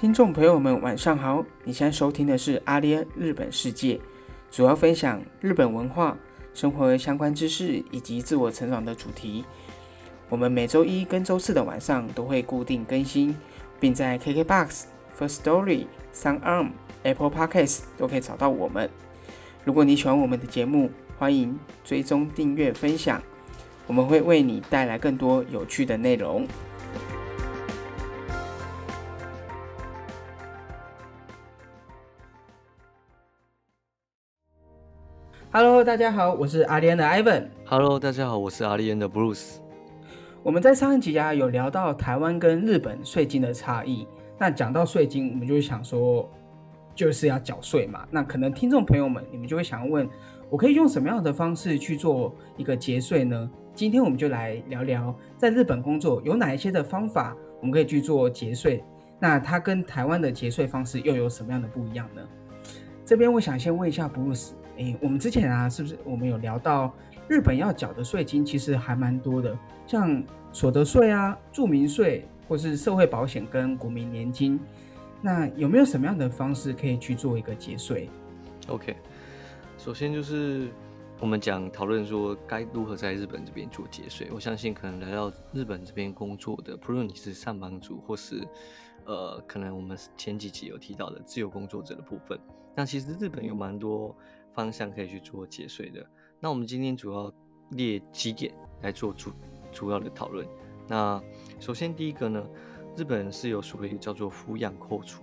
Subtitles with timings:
[0.00, 1.44] 听众朋友们，晚上好！
[1.62, 4.00] 你现在收听的是阿联日本世界，
[4.50, 6.16] 主要分享日本文化、
[6.54, 9.44] 生活相关知识以及自我成长的主题。
[10.30, 13.36] 我们每周一跟周四的晚上都会固定更新，
[13.78, 14.84] 并在 KKBOX、
[15.18, 16.70] First Story、SoundArm、
[17.02, 18.88] Apple Podcasts 都可以找到我们。
[19.66, 23.20] 如果你喜欢我们的节目，欢迎追踪、订阅、分享，
[23.86, 26.48] 我们会为你带来更多有趣的内容。
[35.52, 37.48] Hello，大家好，我是阿联的 Ivan。
[37.64, 39.56] Hello，大家好，我是阿联的 Bruce。
[40.44, 44.06] 我们在上一集啊有聊到台湾跟日本税金的差异。
[44.38, 46.30] 那讲到税金，我们就会想说，
[46.94, 48.06] 就是要缴税嘛。
[48.12, 50.08] 那可能听众朋友们，你们就会想问，
[50.48, 53.50] 我可以用什么样的方式去做一个节税呢？
[53.74, 58.84] 今天我们就来聊聊，在日本工作有哪一些的方法，我们可以去做节税。
[59.18, 62.22] 那它跟台湾的节税方式又有什么样的不一样呢？
[63.04, 64.50] 这边我想先问一下 Bruce。
[64.80, 66.90] 诶，我们之前啊，是不是我们有聊到
[67.28, 69.56] 日本要缴的税金其实还蛮多的，
[69.86, 74.58] 像所得税啊、住民税或是社会保险跟国民年金，
[75.20, 78.08] 那有没有什么样的方式可以去做一个节税
[78.68, 78.96] ？OK，
[79.76, 80.70] 首先就是
[81.20, 84.28] 我们讲讨论说该如何在日本这边做节税。
[84.32, 88.48] 我相信可能来到日本这边工作的，不论你是上班族或是
[89.04, 92.40] 呃，可能我们前几集有提到的自由工作者的部分，
[92.74, 94.16] 那其实日本有蛮多。
[94.60, 96.06] 方向可以去做节税的。
[96.38, 97.32] 那我们今天主要
[97.70, 99.32] 列几点来做主
[99.72, 100.46] 主要的讨论。
[100.86, 101.22] 那
[101.58, 102.46] 首先第一个呢，
[102.94, 105.22] 日本是有所谓叫做抚养扣除。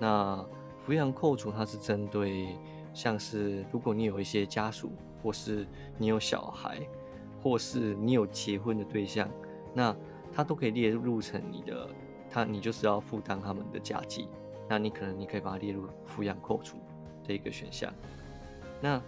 [0.00, 0.44] 那
[0.84, 2.56] 抚养扣除它是针对
[2.92, 4.90] 像是如果你有一些家属，
[5.22, 5.64] 或是
[5.96, 6.80] 你有小孩，
[7.40, 9.30] 或是你有结婚的对象，
[9.72, 9.94] 那
[10.34, 11.88] 它都可以列入成你的，
[12.28, 14.28] 它你就是要负担他们的家计。
[14.68, 16.78] 那你可能你可以把它列入抚养扣除
[17.24, 17.92] 的一个选项。
[18.80, 19.00] 那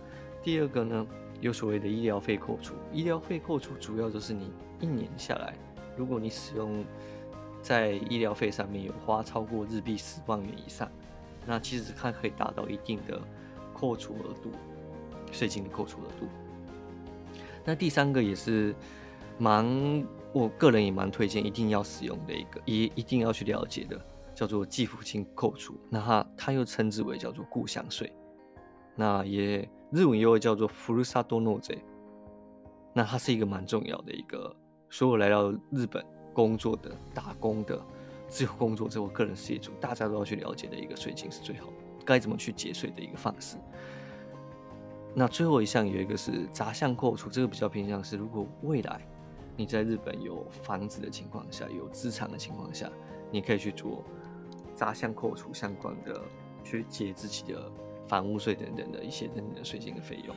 [0.43, 1.07] 第二个呢，
[1.41, 2.75] 有所谓的医疗费扣除。
[2.93, 5.55] 医疗费扣除主要就是你一年下来，
[5.97, 6.85] 如果你使用
[7.61, 10.91] 在医疗费上面有花超过日币十万元以上，
[11.47, 13.21] 那其实它可以达到一定的
[13.75, 14.51] 扣除额度，
[15.33, 16.27] 税金的扣除额度。
[17.65, 18.75] 那第三个也是
[19.39, 19.67] 蛮，
[20.33, 24.01] 我个人也蛮推荐一定要使用的一个，也一定要去了解的，
[24.35, 25.79] 叫做继父亲扣除。
[25.91, 28.11] 那它它又称之为叫做故乡税。
[29.01, 29.59] 那也
[29.93, 31.79] 日文又会叫做福鲁萨多诺贼，
[32.93, 34.53] 那它是一个蛮重要的一个，
[34.91, 36.05] 所有来到日本
[36.35, 37.81] 工作的打工的
[38.27, 41.69] 自由工作者，我个人事业主，大家都要去了解的一个税金是最好，
[42.05, 43.57] 该怎么去节税的一个方式。
[45.15, 49.01] 那最后一项有一个是杂项扣除，这个比较偏向是，如果未来
[49.57, 52.91] 你在日本有房子的情况下，有资产的情况下，
[53.31, 54.03] 你可以去做
[54.75, 56.21] 杂项扣除相关的，
[56.65, 57.71] 去结自己的。
[58.09, 60.35] 房屋税等等的一些等等的税金的费用。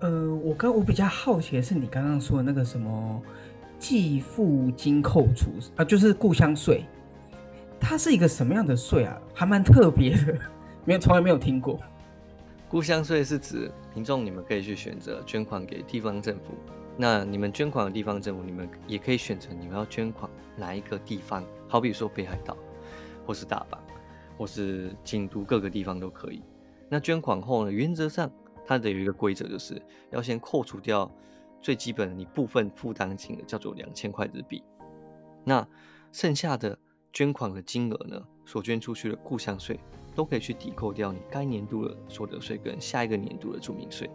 [0.00, 3.22] 呃，我刚我比较好奇的是，你刚刚说的那个什么
[3.78, 6.84] 继父金扣除啊，就是故乡税，
[7.80, 9.18] 它是一个什么样的税啊？
[9.32, 10.38] 还蛮特别的，
[10.84, 11.80] 没有从来没有听过。
[12.68, 16.54] 故乡税是指民众你们可以去选择捐款给地方政府，
[16.96, 22.56] 那你们捐款的地方政府，你们也可以选择你们要捐款哪一个地方，好比说北海道，
[23.24, 23.78] 或是大阪，
[24.36, 26.42] 或是京都各个地方都可以。
[26.88, 27.72] 那捐款后呢？
[27.72, 28.30] 原则上，
[28.66, 29.80] 它的有一个规则，就是
[30.10, 31.10] 要先扣除掉
[31.60, 34.62] 最基本的你部分负担金额，叫做两千块日币。
[35.44, 35.66] 那
[36.12, 36.78] 剩下的
[37.12, 39.80] 捐款的金额呢，所捐出去的故乡税，
[40.14, 44.08] 都可以去抵扣掉你该年度的所得税跟下一个年度的住民税。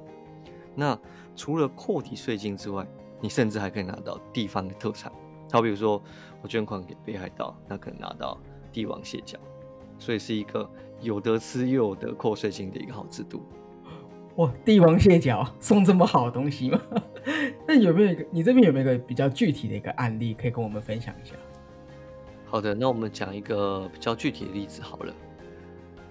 [0.75, 0.97] 那
[1.35, 2.87] 除了扣抵税金之外，
[3.19, 5.11] 你甚至还可以拿到地方的特产，
[5.51, 6.01] 好比如说
[6.41, 8.39] 我捐款给北海道，那可能拿到
[8.71, 9.37] 帝王蟹脚。
[9.99, 10.67] 所以是一个
[11.01, 13.43] 有得吃又有得扣税金的一个好制度。
[14.37, 16.81] 哇，帝王蟹脚送这么好的东西吗？
[17.67, 21.35] 那有没有一个你这边有没有一个比较具体的一个案例可以跟我们分享一下？
[22.45, 25.13] 好的，那我们讲一个比较具体的例子好了。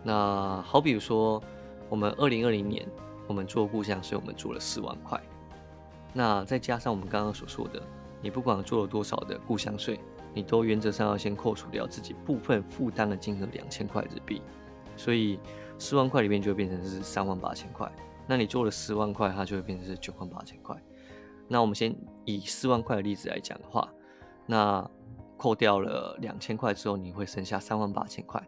[0.05, 1.43] 那好比如说，
[1.89, 2.87] 我们二零二零年
[3.27, 5.21] 我们做故乡税，我们做了四万块。
[6.13, 7.83] 那再加上我们刚刚所说的，
[8.21, 9.99] 你不管做了多少的故乡税。
[10.35, 14.43] 你都原则上要先扣除掉自己部分负担的金额两千块日币，
[14.97, 15.39] 所以
[15.79, 17.91] 四万块里面就会变成是三万八千块。
[18.27, 20.77] 那你做了十万块，它就会变成是九万八千块。
[21.49, 23.91] 那我们先以四万块的例子来讲的话，
[24.45, 24.89] 那
[25.37, 28.43] 扣掉了两千块之后，你会剩下三万八千块。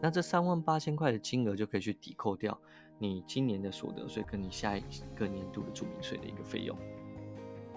[0.00, 2.58] 那这三万八千块的金额就可以去抵扣掉
[2.98, 4.82] 你今年的所得税跟你下一
[5.14, 6.76] 个年度的住民税的一个费用。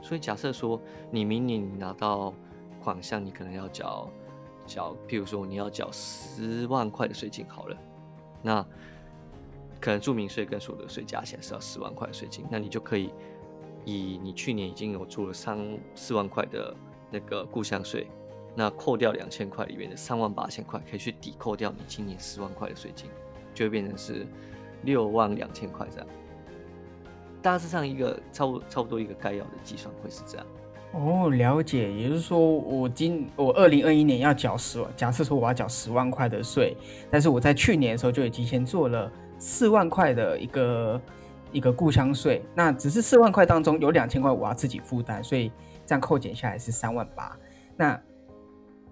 [0.02, 2.34] 所以假设说你明年拿到
[2.78, 4.10] 款项你可能要缴
[4.66, 7.78] 缴，譬如说你要缴十万块的税金好了，
[8.42, 8.66] 那
[9.80, 13.12] 可能住民税跟所得税加起来是要十万块的税金，那你就可以
[13.86, 16.76] 以你去年已经有做了三四万块的
[17.12, 18.08] 那个故乡税，
[18.56, 23.10] 那扣掉两千块里面的三万八千块，可以去抵扣掉你今年十万块的税金，
[23.54, 24.26] 就会变成是
[24.84, 26.08] 六万两千块这样。
[27.42, 30.48] 大致上一个差不差不多一个概要的计算会是这样。
[30.94, 36.76] 哦，了解，也就是说，我今我二零二一年要缴十万，假设说我要缴十万块的税，
[37.12, 41.02] 但是我在去年的时候就已经先做了四万块的一个
[41.52, 45.52] 一个故乡税，那只是四万块当中有两千块我要自己负担，所以
[45.86, 47.38] 这样扣减下来是三万八。
[47.76, 48.02] 那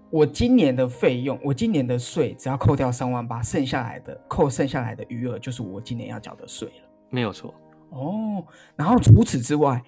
[0.08, 6.88] 我今年的费用，我今年的税只要扣掉三万八，剩下来的扣剩下来的余额就是我今年要缴的税了。
[7.10, 7.52] 没有错。
[7.90, 8.44] 哦，
[8.76, 9.82] 然后除此之外，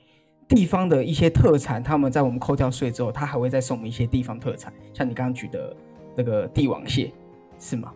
[0.49, 5.77] 地方的一些特产，他们在我们扣掉税之后，他还会再送我们一些地方特产，像你刚刚举的
[6.17, 7.12] 那个帝王蟹，
[7.59, 7.93] 是吗？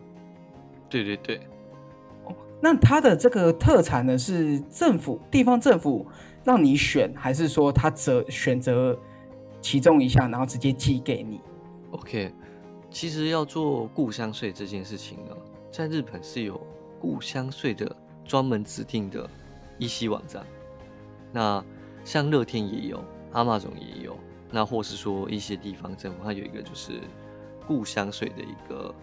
[0.89, 1.41] 对对对。
[2.25, 6.05] 哦，那它的这个特产呢，是政府地方政府
[6.43, 8.97] 让你选，还是说他择选择
[9.61, 11.41] 其中一项，然后直接寄给你
[11.91, 12.31] ？OK，
[12.91, 15.35] 其实要做故乡税这件事情呢，
[15.71, 16.61] 在日本是有
[17.01, 19.29] 故乡税的专门指定的。
[19.79, 20.45] 一西网站，
[21.31, 21.61] 那
[22.03, 24.17] 像乐天也有，阿玛总也有，
[24.51, 27.01] 那或是说一些地方政府，它有一个就是
[27.67, 28.93] 故乡税的一个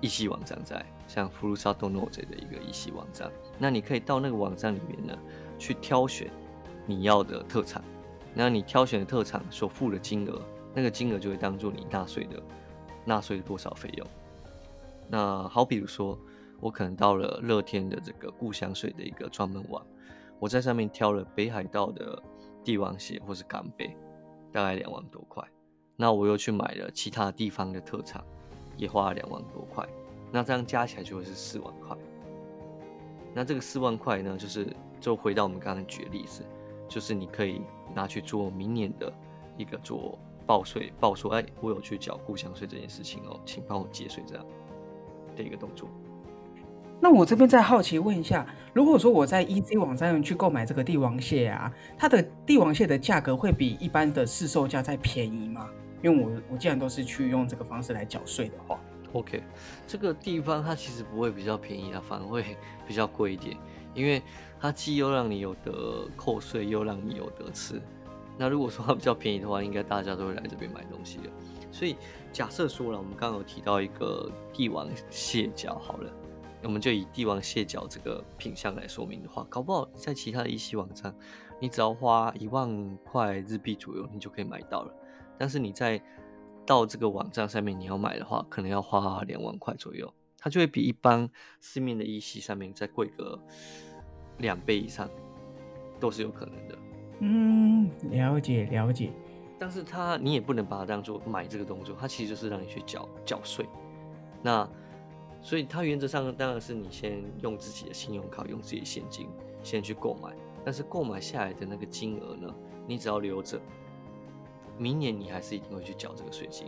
[0.00, 5.18] 一系网站在，像福禄萨多诺这的一个一系网站，那你可以到那个网站里面呢，
[5.58, 6.30] 去挑选
[6.86, 7.82] 你要的特产，
[8.34, 10.40] 那你挑选的特产所付的金额，
[10.74, 12.42] 那个金额就会当做你纳税的
[13.04, 14.06] 纳税多少费用。
[15.08, 16.18] 那好，比如说。
[16.62, 19.82] 我可能到了乐天的这个故乡税的一个专门网，
[20.40, 22.20] 我在上面挑了北海道的
[22.64, 23.96] 帝王蟹或是干贝，
[24.50, 25.46] 大概两万多块。
[25.96, 28.24] 那我又去买了其他地方的特产，
[28.76, 29.86] 也花了两万多块。
[30.32, 31.96] 那这样加起来就会是四万块。
[33.34, 34.66] 那这个四万块呢，就是
[34.98, 36.42] 就回到我们刚刚举的例子，
[36.88, 37.60] 就是你可以
[37.94, 39.12] 拿去做明年的
[39.58, 44.46] 一个做报税报说，哎，我有去缴故乡税这件事情哦，请帮我节税这样
[45.36, 45.86] 的一个动作。
[47.02, 55.66] 那我这边再好奇问一下，如果说我在 EZ 网站去购买这个帝王蟹啊，它的帝王蟹的价格会比一般的市售价再便宜吗？
[56.02, 58.78] 因为我我既然都是去用这个方式来缴税的话
[59.14, 59.42] ，OK，
[59.86, 62.44] 这个地方它其实不会比较便宜啊，反而会
[62.86, 63.56] 比较贵一点，
[63.94, 64.22] 因为
[64.60, 67.80] 它既又让你有得扣税，又让你有得吃。
[68.36, 71.30] 那如果说它比较便宜的话，应该大家都会来这边买东西的。
[71.72, 71.96] 所以
[72.30, 76.10] 假设说了，我们刚刚有提到一个帝王蟹脚，好了。
[76.62, 81.14] 我们就以帝王蟹脚这个品相来说明的话，搞不好在其他的一些网站，
[81.58, 84.94] 你只要花一万块日币左右，你就可以买到了。
[85.38, 86.00] 但是你在
[86.66, 91.28] 到这个网站上面你要买的话，可能要花两万块左右，它就会比一般
[91.60, 93.38] 市面的一系上面再贵个
[94.38, 95.08] 两倍以上，
[95.98, 96.78] 都是有可能的。
[97.20, 99.12] 嗯，了解了解。
[99.58, 103.66] 但是它你也不能把它当做买这个动作，它其实就是让你去缴缴税。
[104.42, 104.68] 那
[105.42, 109.28] 所以它原则上当然是你先用自己的信用卡，用自己的现金
[109.62, 110.34] 先去购买，
[110.64, 112.54] 但是购买下来的那个金额呢，
[112.86, 113.60] 你只要留着，
[114.78, 116.66] 明年你还是一定会去缴这个税金。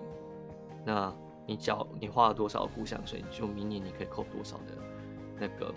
[0.84, 1.14] 那
[1.46, 4.78] 你缴你花了多少故乡税，就明年你可以扣多少的
[5.38, 5.74] 那个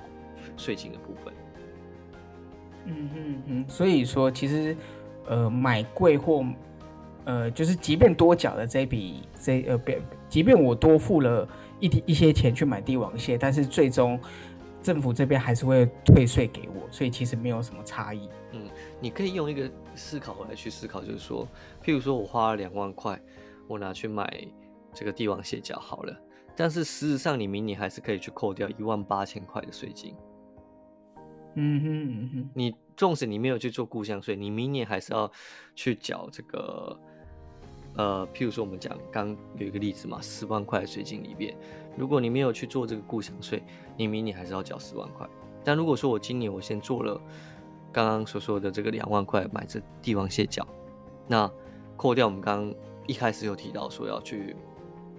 [0.56, 1.34] 税金的部分。
[2.86, 4.78] 嗯嗯嗯，所以说其实
[5.28, 6.46] 呃买贵或
[7.26, 11.48] 呃就是即便多缴的这笔这呃别即便我多付了。
[11.82, 14.18] 一一些钱去买帝王蟹，但是最终
[14.82, 18.30] 政府这边还是会退税给我，所以其实没有什么差异。
[18.54, 18.70] 嗯，
[19.02, 21.46] 你可以用一个思考来去思考，就是说，
[21.84, 23.22] 譬如说我花了两万块，
[23.68, 24.48] 我拿去买
[24.94, 26.18] 这个帝王蟹脚好了，
[26.56, 30.16] 但是事实上你明年还是可以去扣掉一万八千块的税金。
[31.56, 35.30] 嗯哼嗯哼，你纵使你没有去做故乡税，你明年还是要
[35.76, 36.98] 去缴这个。
[37.98, 41.56] 呃，譬如说我们讲刚有一个例子嘛，十万块税金里边，
[41.96, 43.64] 如果你没有去做这个故乡税，
[43.96, 45.26] 你明年还是要缴十万块。
[45.64, 47.20] 但如果说我今年我先做了
[47.94, 50.68] 刚刚所说的这个两万块买这帝王蟹脚，
[51.26, 51.50] 那
[51.96, 52.76] 扣掉我们刚刚
[53.08, 54.58] 一开始有提到说要去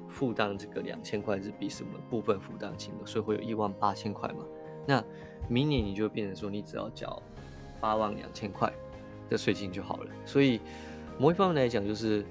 [0.07, 4.45] 负担这个两千块日币是我们部分负担金额，所以会有一万八千块嘛。
[4.87, 5.03] 那
[5.49, 7.23] 明年你就变成说你只要缴
[7.81, 8.71] 八万两千块
[9.31, 10.11] 的税金就好了。
[10.27, 10.61] 所以
[11.19, 12.23] 某一方面来讲就是。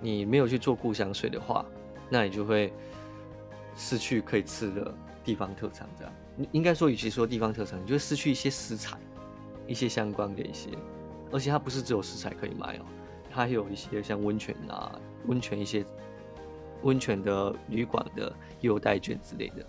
[0.00, 1.64] 你没有去做故乡水的话，
[2.08, 2.72] 那你就会
[3.76, 5.88] 失去可以吃的地方特产。
[5.98, 8.96] 这样，你应该说，与其说地方特产，你就会失去一些食材，
[9.66, 10.70] 一些相关的一些。
[11.32, 12.84] 而且它不是只有食材可以卖哦，
[13.30, 15.84] 它还有一些像温泉啊、温泉一些
[16.82, 19.66] 温泉的旅馆的优待券之类的。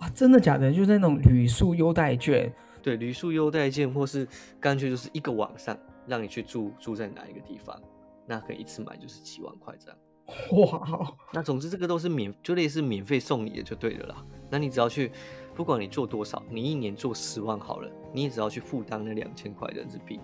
[0.00, 0.72] 哇，真的假的？
[0.72, 2.52] 就是那种旅宿优待券？
[2.82, 4.26] 对，旅宿优待券，或是
[4.60, 7.80] 干脆就是一个晚上让你去住住在哪一个地方，
[8.26, 9.98] 那可以一次买就是几万块这样。
[10.52, 14.24] 哇，那总之这个都是免，就类似免费送你的就对了啦。
[14.48, 15.10] 那你只要去，
[15.54, 20.20] 不管你做多少，你一年做十万好了，你也只要去负担那两千块的日币，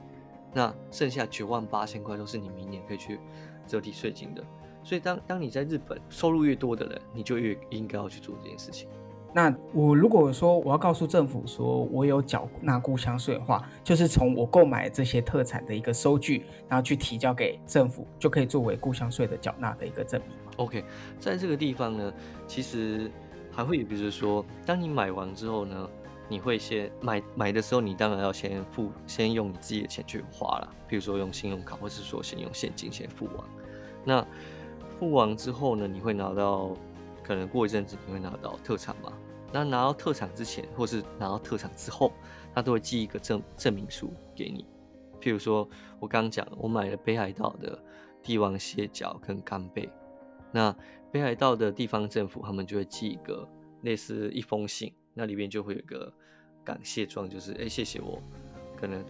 [0.55, 3.19] 那剩下九万八千块都是你明年可以去
[3.67, 4.45] 折抵税金的。
[4.85, 8.89] 所以当当你在日本收入越多的人，你就越应该要去做这件事情。
[9.31, 20.37] 那我如果说我要告诉政府说我有缴纳故乡税的话，就是从我购买这些特产的一个收据，然后去提交给政府，就可以作为故乡税的缴纳的一个证明。
[20.57, 20.83] OK，
[21.21, 22.13] 在这个地方呢，
[22.47, 23.11] 其实
[23.53, 25.89] 还会，比如说，当你买完之后呢，
[26.27, 33.35] 你会先买买的时候，你当然要先付，先用你自己的钱去花了，比如说用信用卡，或是说先用现金先付完。
[34.05, 34.27] 那
[34.99, 36.71] 付完之后呢，你会拿到。
[37.29, 39.13] 可能过一阵子你会拿到特产嘛？
[39.53, 42.11] 那拿到特产之前，或是拿到特产之后，
[42.55, 44.67] 他都会寄一个证证明书给你。
[45.21, 45.69] 譬如说，
[46.01, 47.79] 我刚刚讲，我买了北海道的
[48.23, 49.91] 帝王蟹脚跟干贝，
[50.51, 50.75] 那
[51.13, 53.47] 北海道的地方政府他们就会寄一个
[53.83, 56.11] 类似一封信，那里面就会有一个
[56.65, 58.23] 感谢状，就是哎谢谢我
[58.75, 59.05] 可能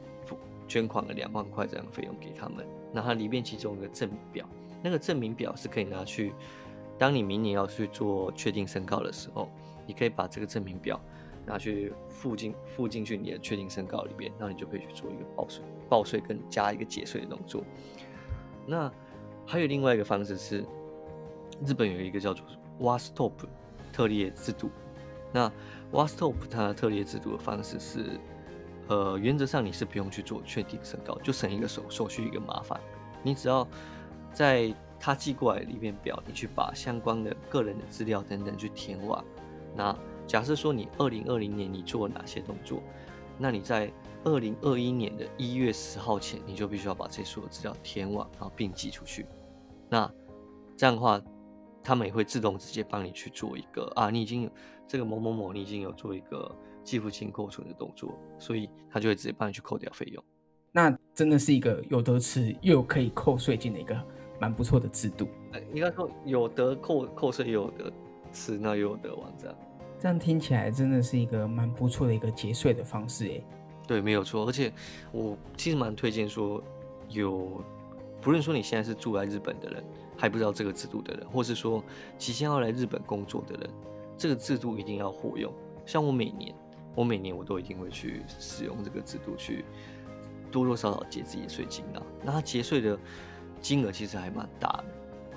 [0.67, 2.67] 捐款了两万块这样的费用给他们。
[2.93, 4.49] 那它里面其中一个证明表，
[4.83, 6.33] 那个证明表是可以拿去。
[6.99, 9.49] 当你明年要去做确定申告的时候，
[9.87, 11.01] 你可以把这个证明表
[11.47, 17.63] 拿去附进附进去你的确定申告里边，那你就可以去做一个报税、报税跟加一个节税的动作。
[18.67, 18.93] 那
[19.47, 20.65] 还有另外一个方式是，
[21.65, 22.45] 日本有一个叫做
[22.81, 23.33] WASTOP
[23.93, 24.69] 特列制度。
[25.33, 25.51] 那
[25.93, 28.21] WASTOP 它的特列制度的方式是，
[28.89, 32.79] 呃，原则上你是不用去做确定申告，就省一个手手续一个麻烦，
[33.23, 33.67] 你只要
[34.33, 39.25] 在他寄过来里面表，你去把相关的个人的资料等等去填完。
[39.77, 42.83] 那假设说你二零二零年你做了哪些动作，
[43.39, 43.93] 那你在
[44.25, 49.25] 二零二一年的一月十号前，你就必须要把这所有资料填完，然后并寄出去。
[49.89, 50.11] 那
[50.77, 51.21] 这样的话，
[51.83, 54.51] 他们也会自动直接帮你去做一个啊，你已经有
[54.87, 60.23] 这个某某某，你已经有做一个寄付金扣存的动作，所以他就会直接帮你去扣掉费用。
[60.73, 64.05] 那真的是一个有得吃又可以扣税金的一个。
[64.39, 65.29] 蛮不错的制度，
[65.73, 67.93] 应该说有得扣扣税，有得
[68.33, 69.57] 吃，那又有得玩，这样，
[69.99, 73.43] 这样听起来真的是一个蛮不错的一个节税的方式，哎，
[73.87, 74.73] 对，没有错，而且
[75.11, 76.63] 我其实蛮推荐说，
[77.09, 77.63] 有
[78.21, 79.83] 不论说你现在是住在日本的人，
[80.17, 81.83] 还不知道这个制度的人，或是说
[82.17, 83.71] 即将要来日本工作的人，
[84.17, 85.53] 这个制度一定要活用。
[85.85, 86.55] 像我每年，
[86.95, 89.65] 我每年我都一定会去使用这个制度，去
[90.53, 92.03] 多多少少节自己的税金啊。
[92.23, 92.97] 那他节税的。
[93.61, 94.85] 金额其实还蛮大的，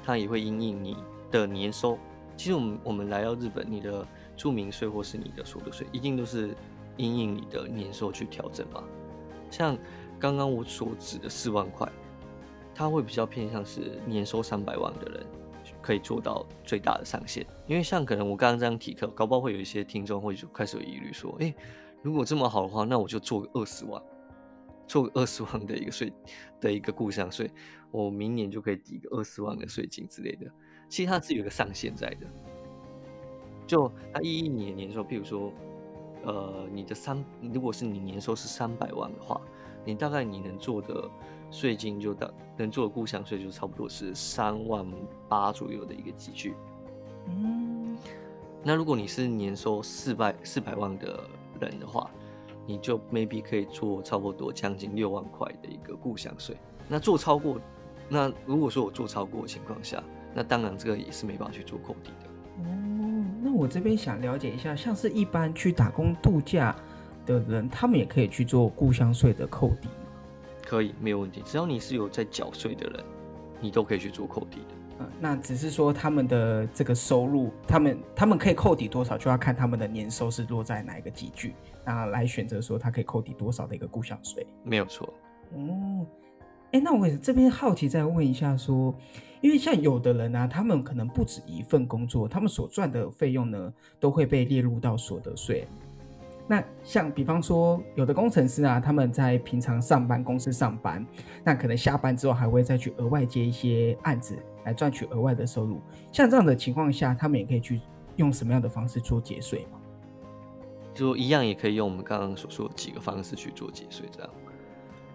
[0.04, 0.98] 它也会因应你
[1.30, 1.98] 的年收。
[2.38, 6.56] 其实我们我们来到日本，你的住民税或是你的所得税，一定都是
[6.98, 8.84] 因应你的年收去调整嘛。
[9.50, 9.78] 像
[10.20, 11.88] 刚刚我所指的四万块，
[12.74, 15.25] 它会比较偏向是年收三百万的人
[15.82, 17.46] 可以做到最大的上限。
[17.68, 21.54] 因为像可能我刚刚这样提课，搞不好会有一些听众会就开始有疑虑说：，哎，
[22.01, 24.01] 如果这么好的话，那我就做个二十万。
[24.91, 26.12] 做二十万的一个税
[26.60, 27.50] 的一个故乡税，
[27.91, 30.51] 我明年就可以抵个二十万的税金之类的。
[30.89, 32.27] 其实它是有个上限在的，
[33.65, 35.53] 就它一一年年收，譬如说，
[36.25, 39.39] 呃，你的三，如果是你年收是三百万的话，
[39.86, 41.10] 你大概你能做的
[41.50, 44.86] 税金就大，能做的故乡税就差不多是三万
[45.29, 46.53] 八左右的一个积聚。
[47.27, 47.95] 嗯，
[48.62, 51.24] 那如果你是年收四百四百万的
[51.62, 52.12] 人的话，
[52.65, 56.56] 你就 maybe 可以做差不多将近六万块的一个故乡税。
[56.88, 57.60] 那做超过，
[58.10, 60.03] 那如果说我做超过的情况下，
[60.34, 62.30] 那当然这个也是没办法去做扣抵的。
[62.60, 66.75] 哦，那我这边想了解一下，像是一般去打工度假
[67.25, 69.94] 的人，他们也可以去做故乡税的扣抵吗？
[70.65, 71.41] 可以，没有问题。
[71.46, 73.03] 只要你是有在缴税的人，
[73.60, 74.75] 你都可以去做扣抵的。
[75.20, 81.53] 那只是说他们的这个收入，他们他们可以扣抵多少，就要看他们的年收是落在哪一个集聚，
[81.86, 84.46] 那来选择说他可以扣抵多少的一个故乡税。
[84.63, 85.13] 没有错。
[85.53, 86.05] 哦，
[86.72, 88.96] 哎，那我这边好奇再问一下，说，
[89.41, 95.67] 因为像有的人呢，他们可能不止一份工作，他们所赚的费用呢，都会被列入到所得税。
[96.51, 101.08] 那像比方说，有的工程师啊，他们在平常上班公司上班，
[101.46, 105.79] 那可能下班之后还会再去额外接一些案子来赚取额外的收入。
[106.12, 107.79] 像这样的情况下，他们也可以去
[108.17, 109.79] 用什么样的方式做节税吗？
[110.93, 114.29] 就一样也可以用我们刚刚所说的几个方式去做节税，这样。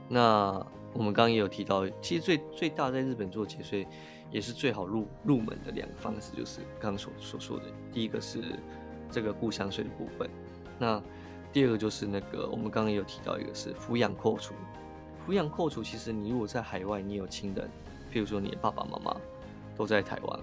[0.09, 3.87] 那我们刚刚也有提到，其实最最大在日本做节税
[4.31, 8.41] 也是最好入入门的两个方式，就是刚刚所所说的，第一个是
[9.11, 10.31] 这个故乡税的部分，
[10.79, 11.03] 那
[11.57, 14.53] 第二个就是那个我们刚刚也有提到一个是抚养扣除。
[15.27, 17.67] 抚养扣除其实你如果在海外，你有亲人，
[18.13, 19.17] 譬如说你的爸爸妈妈
[19.75, 20.39] 都在台湾，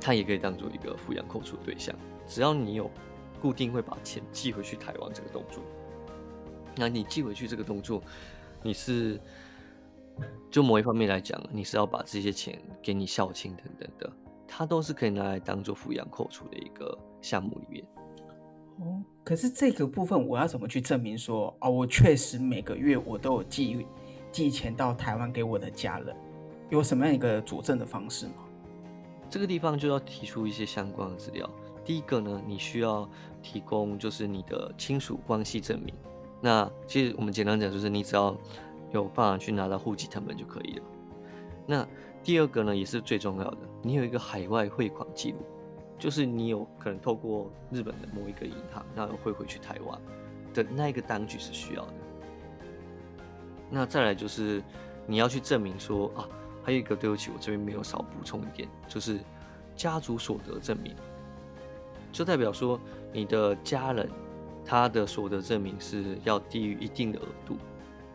[0.00, 1.94] 他也可以当做一个抚养扣除的对象，
[2.26, 2.90] 只要你有
[3.42, 5.62] 固定会把钱寄回去台湾这个动作，
[6.76, 8.02] 那你寄回去这个动作，
[8.62, 9.20] 你是。
[10.50, 14.10] 就某一方面来讲，你是要把这些钱给你孝亲等等的，
[14.48, 17.84] 它都是可以拿来当做抚养扣除的一个项目里面。
[18.78, 23.86] 哦，可是这个部分我要怎么去证明说，哦，我确实每个月我都有寄
[24.32, 26.14] 寄钱到台湾给我的家人，
[26.70, 28.44] 有什么样一个佐证的方式吗？
[29.30, 31.48] 这个地方就要提出一些相关的资料。
[31.84, 33.08] 第一个呢，你需要
[33.42, 35.94] 提供就是你的亲属关系证明。
[36.40, 38.36] 那其实我们简单讲就是你只要。
[38.92, 40.82] 有办法去拿到户籍成本就可以了。
[41.66, 41.84] 那
[42.22, 45.38] 第二个呢，也是最重要的，你有一个海外汇款记录，
[46.04, 49.98] 就是你有可能透过日本的某一个银行，然后汇回去台湾
[50.52, 51.94] 的那一个单据是需要的。
[53.70, 54.62] 那再来就是
[55.06, 56.28] 你要去证明说啊，
[56.62, 59.18] 还有一个对不起，我这边没有少补充一点，就是
[59.74, 60.94] 家族所得证明，
[62.12, 62.78] 就代表说
[63.10, 64.06] 你的家人
[64.62, 67.56] 他的所得证明是要低于一定的额度。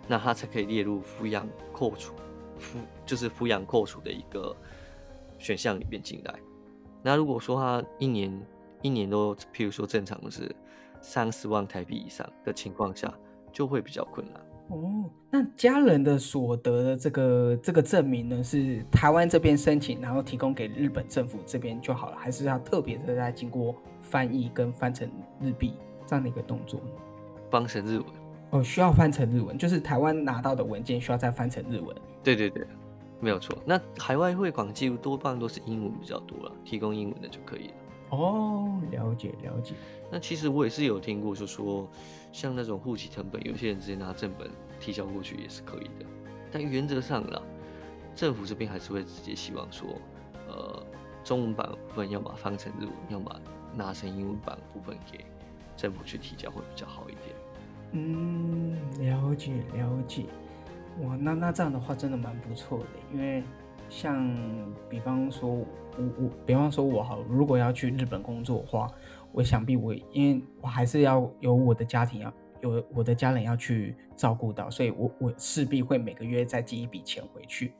[0.07, 2.13] 那他才可以列入抚养扣除，
[2.59, 4.55] 抚就是抚养扣除的一个
[5.39, 6.39] 选项里面进来。
[7.01, 8.41] 那如果说他一年
[8.81, 10.53] 一年都，譬如说正常的是
[11.01, 13.13] 三十万台币以上的情况下，
[13.51, 14.41] 就会比较困难。
[14.69, 25.09] 哦，那家人的所得的这个这个证明呢，是台湾这边申请，然后提供给日本政府这边就好了，还是要特别的再经过翻译跟翻成
[25.41, 25.73] 日币
[26.05, 26.91] 这样的一个动作呢？
[27.49, 28.05] 翻成日文。
[28.51, 31.95] 哦，需要翻成日文，就是台湾拿到的文件需要再翻成日文。
[32.23, 32.65] 对对对，
[33.19, 33.57] 没有错。
[33.65, 37.73] 那海外汇款记录多半都是英文比较多了，提供英文的就可以了。
[38.11, 39.75] 哦，了解了解。
[40.11, 41.87] 那其实我也是有听过，就说
[42.31, 46.05] 像那种户籍成本，有些人直接拿正本提交过去也是可以的。
[46.51, 47.41] 但原则上啦，
[48.15, 49.87] 政府这边还是会直接希望说，
[50.47, 50.83] 呃，
[51.23, 53.39] 中文版部分要把翻成日文，要把
[53.75, 55.23] 拿成英文版部分给
[55.77, 57.35] 政府去提交会比较好一点。
[57.91, 60.25] 嗯，了解了解，
[61.01, 63.43] 哇，那那这样的话真的蛮不错的，因为
[63.89, 64.29] 像
[64.89, 65.65] 比方说，我
[66.17, 68.89] 我比方说我好，如果要去日本工作的话，
[69.31, 77.73] 我想必我因为我还是要有我的家庭要有我的家人要去照顾到，所以我我势必会每个月再寄一笔钱回去。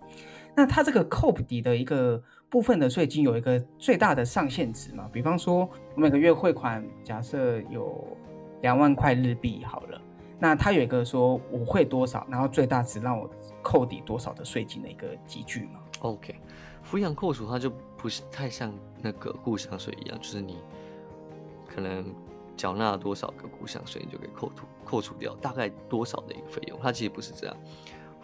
[0.56, 5.10] 那它这个 COP 底的一个部分的税金有一个最大的上限值嘛？
[5.12, 8.18] 比方说我每个月汇款假设有。
[8.62, 10.02] 两万块日币好了，
[10.40, 13.30] 那他有一个说我会多少，然后最大值让我
[13.62, 16.34] 扣抵多少的税金的一个集聚嘛？OK，
[16.90, 20.58] 抚养扣除它就不是太像那个故乡税一样，就是你
[21.68, 22.06] 可能
[22.56, 26.80] 缴纳多少个故乡税，你就可以扣除扣除掉大概多少的一个费用。
[26.82, 27.58] 它其实不是这样，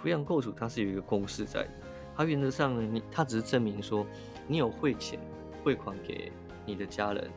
[0.01, 1.69] 抚养扣除它是有一个公式在的，
[2.15, 4.05] 它原则上呢，你它只是证明说
[4.47, 5.19] 你有汇钱
[5.65, 6.31] 汇款给
[6.65, 7.29] 你的家人。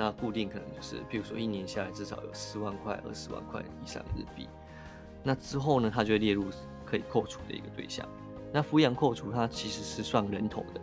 [0.00, 4.48] 那固定可能就是，譬如说一年下来至少有十万块、二十万块以上日币。
[5.24, 6.44] 那之后呢，它就会列入
[6.86, 8.08] 可以扣除的一个对象。
[8.52, 10.80] 那抚养扣除它其实是算人头的，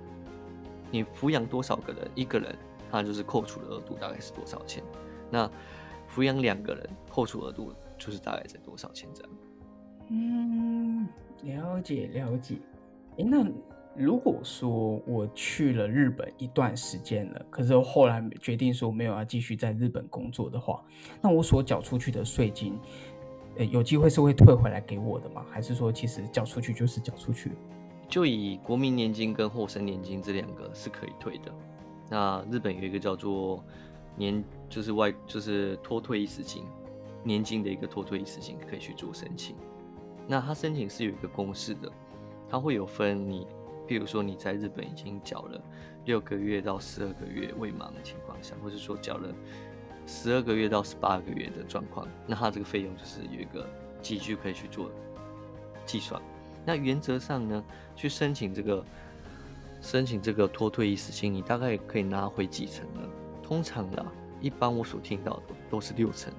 [0.91, 2.54] 你抚养多少个人，一个人，
[2.91, 4.84] 它就是扣除的额度大概是多少钱。
[5.32, 5.49] 那
[6.13, 9.32] 抚养两个人，扣除额度就是大概在多少钱这样。
[10.10, 11.08] 嗯，
[11.43, 12.58] 了解了解。
[13.17, 13.45] 哎，那。
[13.97, 20.84] 如果说我去了日本一段时间了，可是后来决定说没有要继续在日本工作的话，
[21.21, 22.77] 那我所缴出去的税金，
[23.58, 25.45] 呃，有机会是会退回来给我的吗？
[25.49, 27.51] 还是说其实缴出去就是缴出去？
[28.10, 31.53] 就以国民年金跟后生年金这两个是可以退的。
[32.10, 33.63] 那日本有一个叫做
[34.17, 36.65] 年，就是外就是脱退意识金，
[37.23, 39.55] 年金的一个脱退意识金可以去做申请。
[40.27, 41.89] 那他申请是有一个公式的，
[42.49, 43.47] 它会有分你。
[43.88, 45.62] 譬如说你在日本已经缴了
[46.06, 49.34] 六个月到十二个月未满的情况下，或者说缴了
[50.08, 53.67] 十二个月到十八个月的状况，那它这个费用就是有一个
[54.02, 54.89] 集聚可以去做
[55.86, 56.21] 计算。
[56.65, 57.63] 那原则上呢，
[57.95, 58.84] 去申请这个
[59.82, 63.02] 申请这个脱退意识金，你大概可以拿回几成呢？
[63.43, 64.06] 通常啦，
[64.41, 66.34] 一般我所听到的都是六成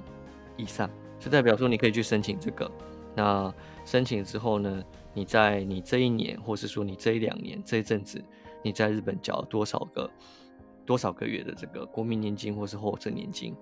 [0.57, 2.71] 以上，就代表说你可以去申请这个。
[3.17, 3.53] 那
[3.85, 4.85] 申请之后呢？
[5.15, 8.23] 你在你这一年，或是说你这一两年这一阵子，
[8.63, 10.11] 你在日本缴了多少个
[10.85, 13.55] 多少个月的这个国民年金或是后生年金？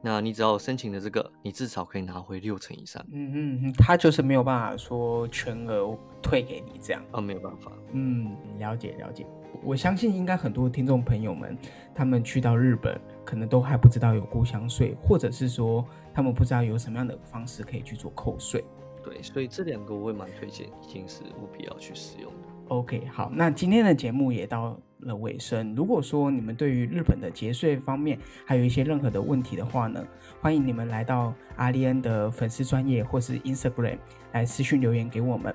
[0.00, 3.04] 那你只要申请的这个，你至少可以拿回六成以上。
[3.12, 7.02] 嗯嗯嗯，他就是没有办法说全额退给你这样。
[7.10, 7.70] 啊，没有办法。
[7.92, 9.26] 嗯，了解了解。
[9.62, 11.54] 我相信应该很多听众朋友们，
[11.94, 18.64] 他们去到日本，可能都还不知道有故乡税，或者是说他们不知道有什么样的方式可以去做扣税。
[19.02, 22.48] 对，所以这两个我会蛮推荐，已经是务必要去使用的。
[22.68, 25.74] OK，好，那今天的节目也到了尾声。
[25.74, 30.04] 如果说你们对于日本的节税方面还有一些任何的问题的话呢，
[30.40, 33.96] 欢迎你们来到阿利恩的粉丝专业或是 Instagram
[34.32, 35.54] 来私讯留言给我们。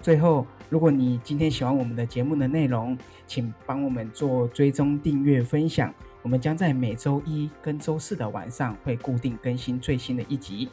[0.00, 5.92] 最后，如果你今天喜欢我们的节目的内容，请帮我们做追踪、订阅、分享。
[6.22, 10.68] 我们将在每周一跟周四的晚上会固定更新最新的一集。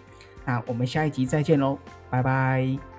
[0.46, 1.78] 那我们下一集再见喽，
[2.10, 2.95] 拜拜。